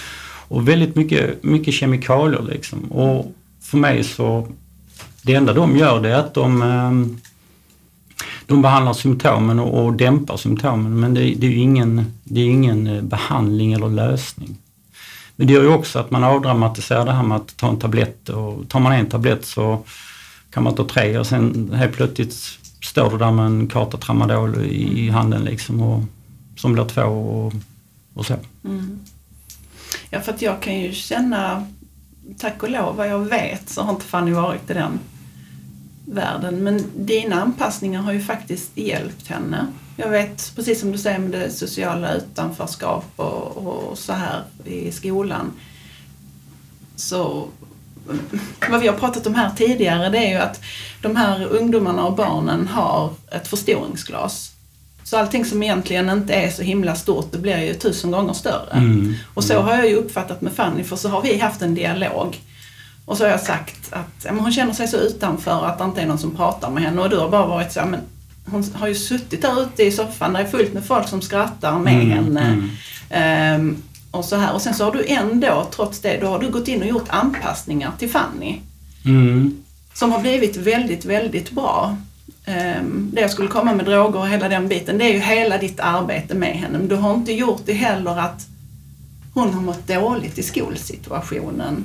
[0.49, 2.85] och väldigt mycket, mycket kemikalier liksom.
[2.85, 4.49] Och för mig så,
[5.23, 7.19] det enda de gör det är att de ehm,
[8.47, 12.47] de behandlar symptomen och, och dämpar symptomen men det, det är ju ingen, det är
[12.47, 14.57] ingen eh, behandling eller lösning.
[15.37, 18.29] Men det gör ju också att man avdramatiserar det här med att ta en tablett
[18.29, 19.83] och tar man en tablett så
[20.51, 22.35] kan man ta tre och sen helt plötsligt
[22.83, 26.03] står du där med en karta tramadol i handen liksom och
[26.57, 27.53] som blir två och,
[28.15, 28.35] och så.
[28.65, 29.01] Mm.
[30.17, 31.67] Ja, för att jag kan ju känna,
[32.39, 34.99] tack och lov vad jag vet så har inte Fanny varit i den
[36.07, 36.65] världen.
[36.65, 39.67] Men dina anpassningar har ju faktiskt hjälpt henne.
[39.97, 44.93] Jag vet, precis som du säger med det sociala utanförskap och, och så här i
[44.93, 45.53] skolan.
[46.97, 47.49] Så
[48.71, 50.61] vad vi har pratat om här tidigare det är ju att
[51.03, 54.56] de här ungdomarna och barnen har ett förstoringsglas
[55.07, 58.71] så allting som egentligen inte är så himla stort, det blir ju tusen gånger större.
[58.73, 59.15] Mm.
[59.35, 62.41] Och så har jag ju uppfattat med Fanny, för så har vi haft en dialog.
[63.05, 66.07] Och så har jag sagt att hon känner sig så utanför att det inte är
[66.07, 68.01] någon som pratar med henne och du har bara varit så, men
[68.51, 71.79] hon har ju suttit där ute i soffan, det är fullt med folk som skrattar
[71.79, 72.41] med Mm, henne.
[72.41, 72.71] mm.
[73.11, 74.55] Ehm, och så här.
[74.55, 77.09] Och sen så har du ändå, trots det, då har du gått in och gjort
[77.09, 78.59] anpassningar till Fanny.
[79.05, 79.57] Mm.
[79.95, 81.97] Som har blivit väldigt, väldigt bra.
[82.47, 85.59] Ehm, det jag skulle komma med droger och hela den biten, det är ju hela
[85.59, 86.79] ditt arbete med henne.
[86.79, 88.47] Men du har inte gjort det heller att
[89.35, 91.85] hon har mått dåligt i skolsituationen.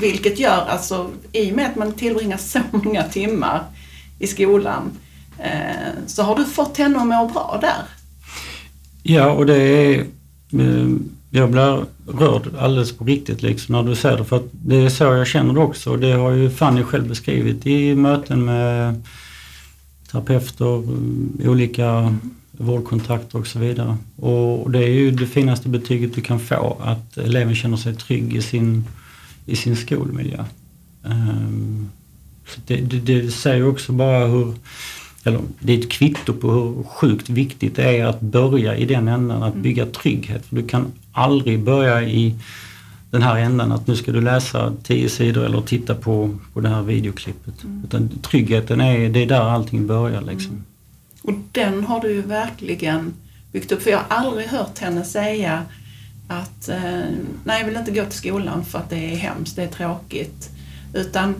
[0.00, 3.62] Vilket gör, alltså, i och med att man tillbringar så många timmar
[4.18, 4.90] i skolan,
[5.38, 7.82] eh, så har du fått henne att må bra där.
[9.02, 10.00] Ja, och det är...
[10.52, 10.86] Eh,
[11.30, 11.84] jag blir
[12.18, 14.24] rörd alldeles på riktigt liksom när du säger det.
[14.24, 15.96] För att det är så jag känner det också.
[15.96, 19.02] Det har ju Fanny själv beskrivit i möten med
[20.14, 20.82] terapeuter,
[21.42, 22.14] eh, olika
[22.58, 23.96] vårdkontakter och så vidare.
[24.16, 28.36] Och det är ju det finaste betyget du kan få, att eleven känner sig trygg
[28.36, 28.84] i sin,
[29.46, 30.44] i sin skolmiljö.
[31.04, 31.88] Ehm,
[32.46, 34.54] så det, det, det säger också bara hur,
[35.24, 39.08] eller det är ett kvitto på hur sjukt viktigt det är att börja i den
[39.08, 40.46] änden, att bygga trygghet.
[40.46, 42.34] För du kan aldrig börja i
[43.14, 46.68] den här änden att nu ska du läsa tio sidor eller titta på, på det
[46.68, 47.54] här videoklippet.
[47.84, 50.64] Utan tryggheten är, det är där allting börjar liksom.
[51.22, 53.12] Och den har du ju verkligen
[53.52, 53.82] byggt upp.
[53.82, 55.62] För jag har aldrig hört henne säga
[56.28, 56.80] att eh,
[57.44, 60.50] nej, jag vill inte gå till skolan för att det är hemskt, det är tråkigt.
[60.94, 61.34] Utan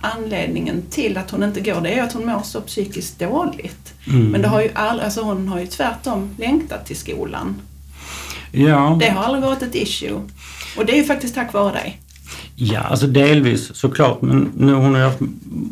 [0.00, 3.94] anledningen till att hon inte går det är att hon mår så psykiskt dåligt.
[4.08, 4.30] Mm.
[4.30, 7.54] Men det har ju aldrig, alltså hon har ju tvärtom längtat till skolan.
[8.52, 10.20] Ja, Det har aldrig varit ett issue.
[10.76, 12.00] Och det är ju faktiskt tack vare dig.
[12.54, 14.22] ja, alltså delvis såklart.
[14.22, 15.18] Men nu hon har, haft,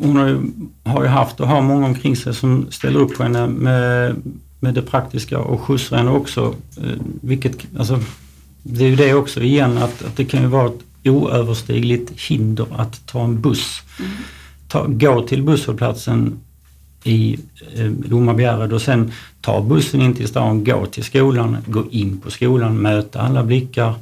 [0.01, 0.37] hon har, ju,
[0.83, 4.15] har ju haft och har många omkring sig som ställer upp på henne med,
[4.59, 6.55] med det praktiska och skjutsar henne också.
[6.77, 6.83] Eh,
[7.21, 7.99] Vilket, alltså,
[8.63, 12.67] det är ju det också igen att, att det kan ju vara ett oöverstigligt hinder
[12.77, 13.81] att ta en buss.
[14.67, 16.39] Ta, gå till busshållplatsen
[17.03, 17.39] i
[17.75, 19.11] eh, Lomma och sen
[19.41, 23.95] ta bussen in till stan, gå till skolan, gå in på skolan, möta alla blickar,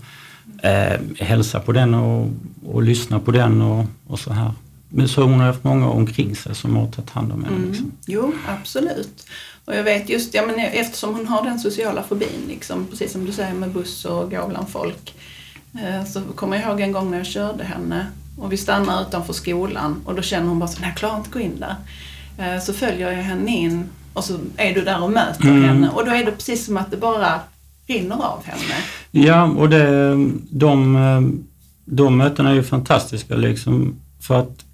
[0.64, 2.28] eh, hälsa på den och,
[2.66, 4.52] och lyssna på den och, och så här.
[4.90, 7.66] Men så hon har haft många omkring sig som har tagit hand om henne.
[7.68, 7.86] Liksom.
[7.86, 7.98] Mm.
[8.08, 9.26] Jo, absolut.
[9.66, 13.26] Och jag vet just, ja, men eftersom hon har den sociala fobin, liksom, precis som
[13.26, 15.16] du säger med buss och gå bland folk,
[15.74, 19.34] eh, så kommer jag ihåg en gång när jag körde henne och vi stannar utanför
[19.34, 21.76] skolan och då känner hon bara så nej jag klarar inte att gå in där.
[22.38, 25.64] Eh, så följer jag henne in och så är du där och möter Mm.
[25.64, 27.40] henne och då är det precis som att det bara
[27.90, 28.74] rinner av henne.
[29.12, 30.16] Ja, och det,
[30.50, 31.44] de,
[31.86, 34.66] de mötena är ju fantastiska liksom för att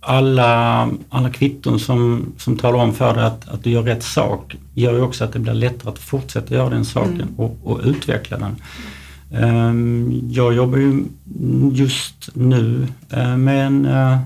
[0.00, 4.56] alla, alla kvitton som, som talar om för dig att, att du gör rätt sak
[4.74, 7.34] gör ju också att det blir lättare att fortsätta göra den saken Mm.
[7.36, 8.56] och, och utveckla den.
[9.42, 11.04] Ehm, Jag jobbar ju
[11.72, 14.18] just nu eh, med en eh,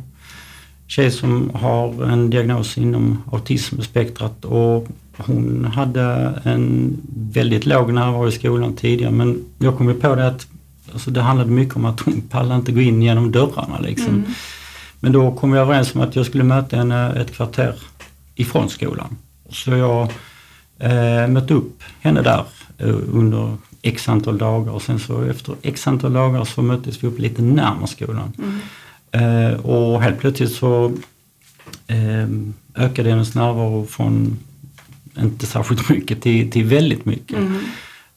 [0.86, 4.88] tjej som har en diagnos inom autismspektrat och
[5.26, 6.02] hon hade
[6.44, 6.96] en
[7.32, 10.46] väldigt låg närvaro i skolan tidigare men jag kom ju på det att
[10.92, 14.08] alltså det handlade mycket om att hon pallade inte gå in genom dörrarna liksom.
[14.08, 14.24] Mm.
[15.00, 17.74] Men då kom vi överens om att jag skulle möta henne ett kvarter
[18.34, 19.16] ifrån skolan.
[19.50, 20.02] Så jag
[20.78, 22.44] eh, mötte upp henne där
[22.78, 27.08] eh, under x antal dagar och sen så efter x antal dagar så möttes vi
[27.08, 28.32] upp lite närmare skolan.
[28.38, 28.60] Mm.
[29.12, 30.92] Eh, och helt plötsligt så
[31.86, 32.28] eh,
[32.74, 34.38] ökade hennes närvaro från
[35.18, 37.38] inte särskilt mycket till, till väldigt mycket.
[37.38, 37.60] Mm.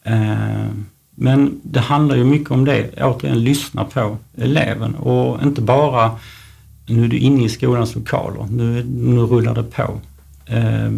[0.04, 0.68] Eh,
[1.16, 6.12] men det handlar ju mycket om det, återigen lyssna på eleven och inte bara
[6.86, 10.00] nu är du inne i skolans lokaler, nu, nu rullar det på.
[10.46, 10.92] Eh,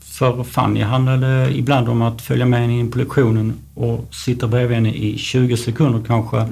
[0.00, 4.74] för Fanny handlade ibland om att följa med henne in på lektionen och sitta bredvid
[4.74, 6.46] henne i 20 sekunder kanske.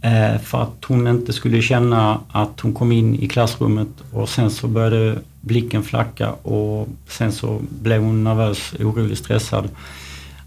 [0.00, 4.50] Eh, för att hon inte skulle känna att hon kom in i klassrummet och sen
[4.50, 5.18] så började
[5.48, 9.68] blicken flacka och sen så blev hon nervös, orolig, stressad.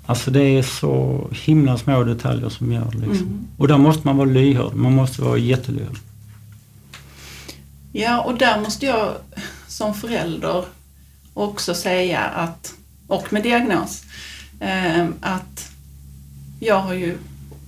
[0.05, 3.27] Alltså det är så himla små detaljer som gör det liksom.
[3.27, 3.47] Mm.
[3.57, 5.97] Och där måste man vara lyhörd, man måste vara jättelyhörd.
[7.91, 9.13] Ja, och där måste jag
[9.67, 10.65] som förälder
[11.33, 12.73] också säga att,
[13.07, 14.03] och med diagnos,
[14.59, 15.71] eh, att
[16.59, 17.17] jag har ju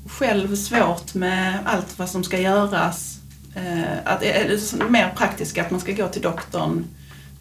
[0.07, 3.19] själv svårt med allt vad som ska göras.
[3.55, 6.85] Eh, att, eller mer praktiskt att man ska gå till doktorn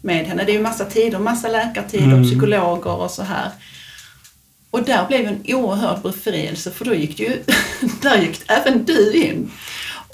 [0.03, 0.43] med henne.
[0.43, 2.23] Det är ju massa tider, massa läkartider, Mm.
[2.23, 3.49] psykologer och så här.
[4.71, 7.29] Och där blev en oerhörd befrielse för då gick ju,
[8.01, 9.51] där gick även du in.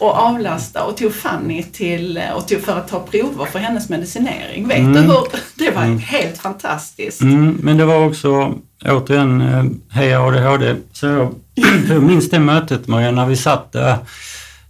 [0.02, 4.68] och avlasta och tog Fanny till och tog för att ta prover för hennes medicinering.
[4.68, 4.94] Vet Mm.
[4.94, 5.24] du hur?
[5.56, 6.00] Det var Mm.
[6.00, 7.22] helt fantastiskt.
[7.22, 8.54] Mm, men det var också,
[8.86, 9.64] återigen, eh,
[9.98, 10.76] heja ADHD.
[10.94, 11.36] Så jag,
[11.90, 13.96] jag minns det mötet Maria, när vi satt där.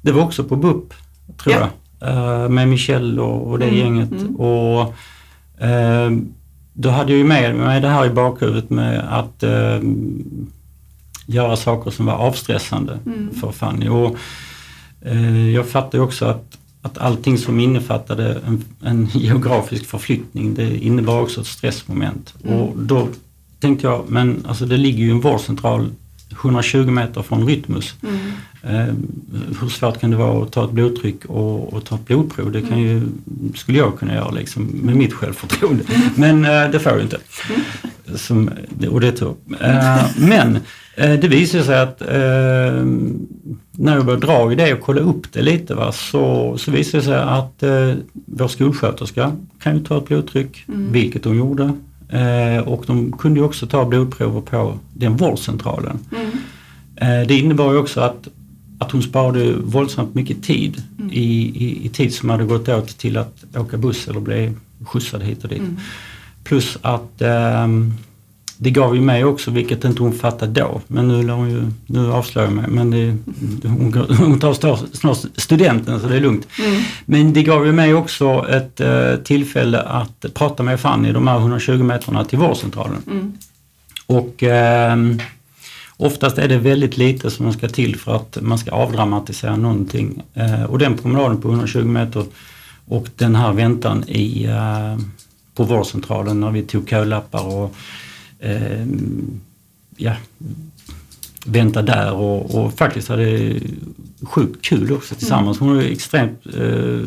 [0.01, 0.93] Det var också på BUP,
[1.43, 1.59] tror Ja.
[1.59, 1.69] jag.
[2.01, 4.11] Eh, Med Michelle och, det Mm, gänget.
[4.11, 4.35] mm.
[4.35, 4.93] Och
[5.63, 6.11] eh,
[6.73, 9.79] då hade jag ju med mig det här i bakhuvudet med att eh,
[11.25, 13.29] göra saker som var avstressande Mm.
[13.41, 13.89] för Fanny.
[13.89, 14.15] Och,
[15.01, 20.77] eh, jag fattar ju också att, att allting som innefattade en, en geografisk förflyttning, det
[20.77, 22.33] innebar också ett stressmoment.
[22.43, 22.55] Mm.
[22.59, 23.07] Och då
[23.59, 25.89] tänkte jag, men alltså det ligger ju en vårdcentral
[26.31, 27.95] 120 meter från Rytmus.
[28.03, 28.19] Mm.
[28.63, 28.93] Eh,
[29.61, 32.51] hur svårt kan det vara att ta ett blodtryck och, och ta ett blodprov?
[32.51, 33.01] Det kan ju,
[33.55, 35.83] skulle jag kunna göra liksom, med mitt självförtroende.
[36.15, 37.17] Men eh, det får jag inte.
[38.15, 38.49] Som,
[38.91, 39.33] och det är tur.
[39.61, 40.57] Eh, men
[40.95, 42.01] det visade sig att
[43.71, 46.97] när jag började dra i det och kolla upp det lite va, så, så visade
[46.97, 49.31] det sig att eh, vår skolsköterska
[49.63, 50.91] kan ju ta ett blodtryck, Mm.
[50.91, 51.73] vilket de gjorde.
[52.09, 55.99] Eh, och de kunde ju också ta blodprover på den vårdcentralen.
[56.11, 56.31] Mm.
[56.95, 58.27] Eh, Det innebar ju också att,
[58.79, 61.11] att hon sparade våldsamt mycket tid Mm.
[61.11, 61.23] i,
[61.55, 64.51] i, i tid som hade gått åt till att åka buss eller bli
[64.85, 65.59] skjutsad hit och dit.
[65.59, 65.77] Mm.
[66.43, 67.93] Plus att ehm,
[68.61, 72.11] det gav ju mig också, vilket inte hon fattade då, men nu, hon ju, nu
[72.11, 73.17] avslöjar jag mig, men det,
[73.67, 74.53] hon, hon tar
[74.95, 76.47] snart, studenten så det är lugnt.
[76.59, 76.81] Mm.
[77.05, 81.37] Men det gav ju mig också ett eh, tillfälle att prata med Fanny de här
[81.37, 83.01] 120 metrarna till vårdcentralen.
[83.07, 83.37] Mm.
[84.05, 85.19] Och ehm,
[85.97, 90.21] oftast är det väldigt lite som ska till för att man ska avdramatisera någonting.
[90.33, 92.23] Eh, och den promenaden på 120 meter
[92.87, 94.97] och den här väntan i, eh,
[95.55, 97.75] på vårdcentralen när vi tog kölappar och
[98.39, 99.39] ehm,
[99.97, 100.15] ja,
[101.45, 103.53] vänta där och, och faktiskt hade
[104.21, 105.59] sjukt kul också tillsammans.
[105.59, 106.99] Hon har extremt eh,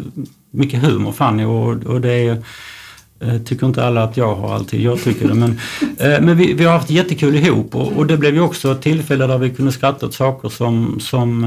[0.50, 2.42] mycket humor Fanny och, och det är
[3.22, 5.34] Eh, tycker inte alla att jag har alltid, jag tycker det.
[5.34, 5.50] Men,
[5.98, 8.82] eh, men vi, vi har haft jättekul ihop och, och det blev ju också ett
[8.82, 11.44] tillfälle där vi kunde skratta åt saker som, som,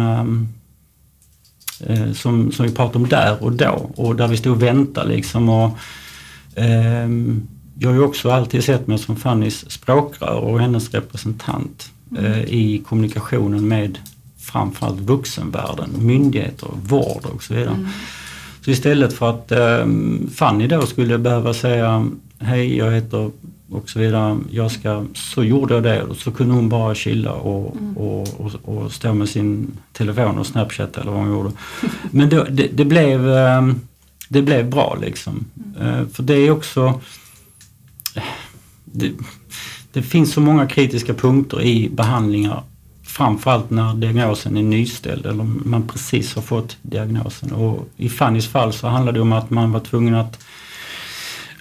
[1.88, 5.10] eh, som, som vi pratade om där och då och där vi stod och väntade
[5.10, 5.50] liksom.
[5.50, 5.78] Och,
[6.56, 7.48] ehm,
[7.80, 12.84] jag har ju också alltid sett mig som Fannys språkrör och hennes representant eh, i
[12.88, 14.00] kommunikationen med
[14.40, 17.74] framförallt vuxenvärlden, myndigheter, vård och så vidare.
[17.76, 17.88] Mm.
[18.66, 19.86] Så istället för att eh,
[20.36, 22.08] Fanny då skulle behöva säga
[22.40, 23.32] hej jag heter
[23.70, 27.32] och så vidare, jag ska, så gjorde jag det och så kunde hon bara chilla
[27.32, 27.98] och, Mm.
[27.98, 31.52] och, och, och stå med sin telefon och snapchat eller vad hon gjorde.
[32.12, 33.68] Men då, det, det, blev, eh,
[34.30, 35.46] det blev bra liksom.
[35.82, 37.02] Eh, för det är också
[39.00, 39.12] det,
[39.94, 42.64] det finns så många kritiska punkter i behandlingar
[43.04, 47.52] framförallt när diagnosen är nyställd eller man precis har fått diagnosen.
[47.52, 50.44] Och I Fannys fall så handlade det om att man var tvungen att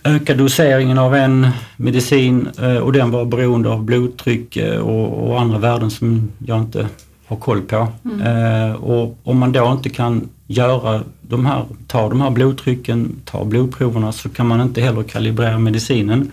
[0.05, 5.41] öka doseringen av en medicin eh, och den var beroende av blodtryck eh, och, och
[5.41, 6.89] andra värden som jag inte
[7.26, 7.89] har koll på.
[8.05, 8.20] Mm.
[8.20, 13.45] Eh, och om man då inte kan göra de här, ta de här blodtrycken, ta
[13.45, 16.30] blodproverna så kan man inte heller kalibrera medicinen.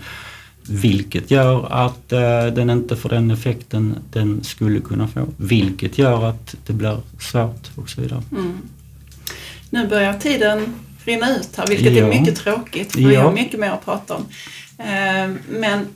[0.69, 5.27] Vilket gör att eh, den inte får den effekten den skulle kunna få.
[5.37, 8.23] Vilket gör att det blir svårt och så vidare.
[8.31, 8.57] Mm.
[9.69, 10.73] Nu börjar tiden
[11.05, 12.05] rinna ut här, vilket Ja.
[12.05, 13.07] är mycket tråkigt för Ja.
[13.09, 14.25] vi har mycket mer att prata om.
[14.77, 15.87] Eh, Men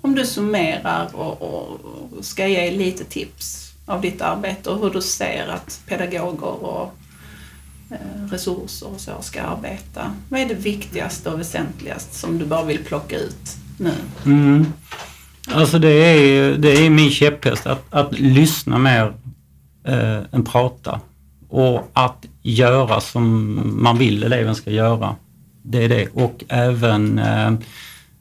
[0.00, 1.80] om du summerar och, och
[2.24, 6.97] ska ge lite tips av ditt arbete och hur du ser att pedagoger och
[8.30, 10.12] resurser och så ska arbeta.
[10.28, 13.92] Vad är det viktigaste och väsentligast som du bara vill plocka ut nu?
[14.24, 14.66] Mm.
[15.50, 19.12] Alltså det är, det är min käpphäst att, att lyssna mer
[19.84, 21.00] eh, än prata.
[21.48, 25.16] Och att göra som man vill eleven ska göra.
[25.62, 26.08] Det är det.
[26.12, 27.52] Och även eh,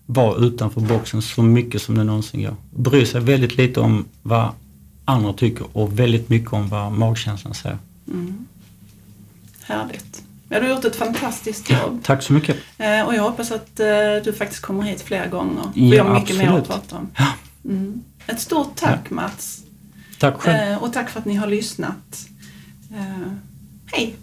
[0.05, 2.55] vara utanför boxen så mycket som det någonsin går.
[2.71, 4.49] Bry sig väldigt lite om vad
[5.05, 7.77] andra tycker och väldigt mycket om vad magkänslan säger.
[8.07, 8.45] Mm.
[9.67, 10.23] Härligt.
[10.49, 11.99] Ja, du har gjort ett fantastiskt jobb.
[12.03, 12.57] Tack så mycket.
[12.77, 13.87] Eh, Och jag hoppas att eh,
[14.23, 15.61] du faktiskt kommer hit flera gånger.
[15.63, 16.67] Ja, vi har mycket mer att absolut.
[16.89, 17.09] prata om.
[17.17, 17.27] Ja.
[17.65, 18.03] Mm.
[18.27, 19.59] Ett stort tack Mats.
[20.19, 20.71] Tack själv.
[20.73, 22.27] Eh, Och tack för att ni har lyssnat.
[23.91, 24.15] Hej!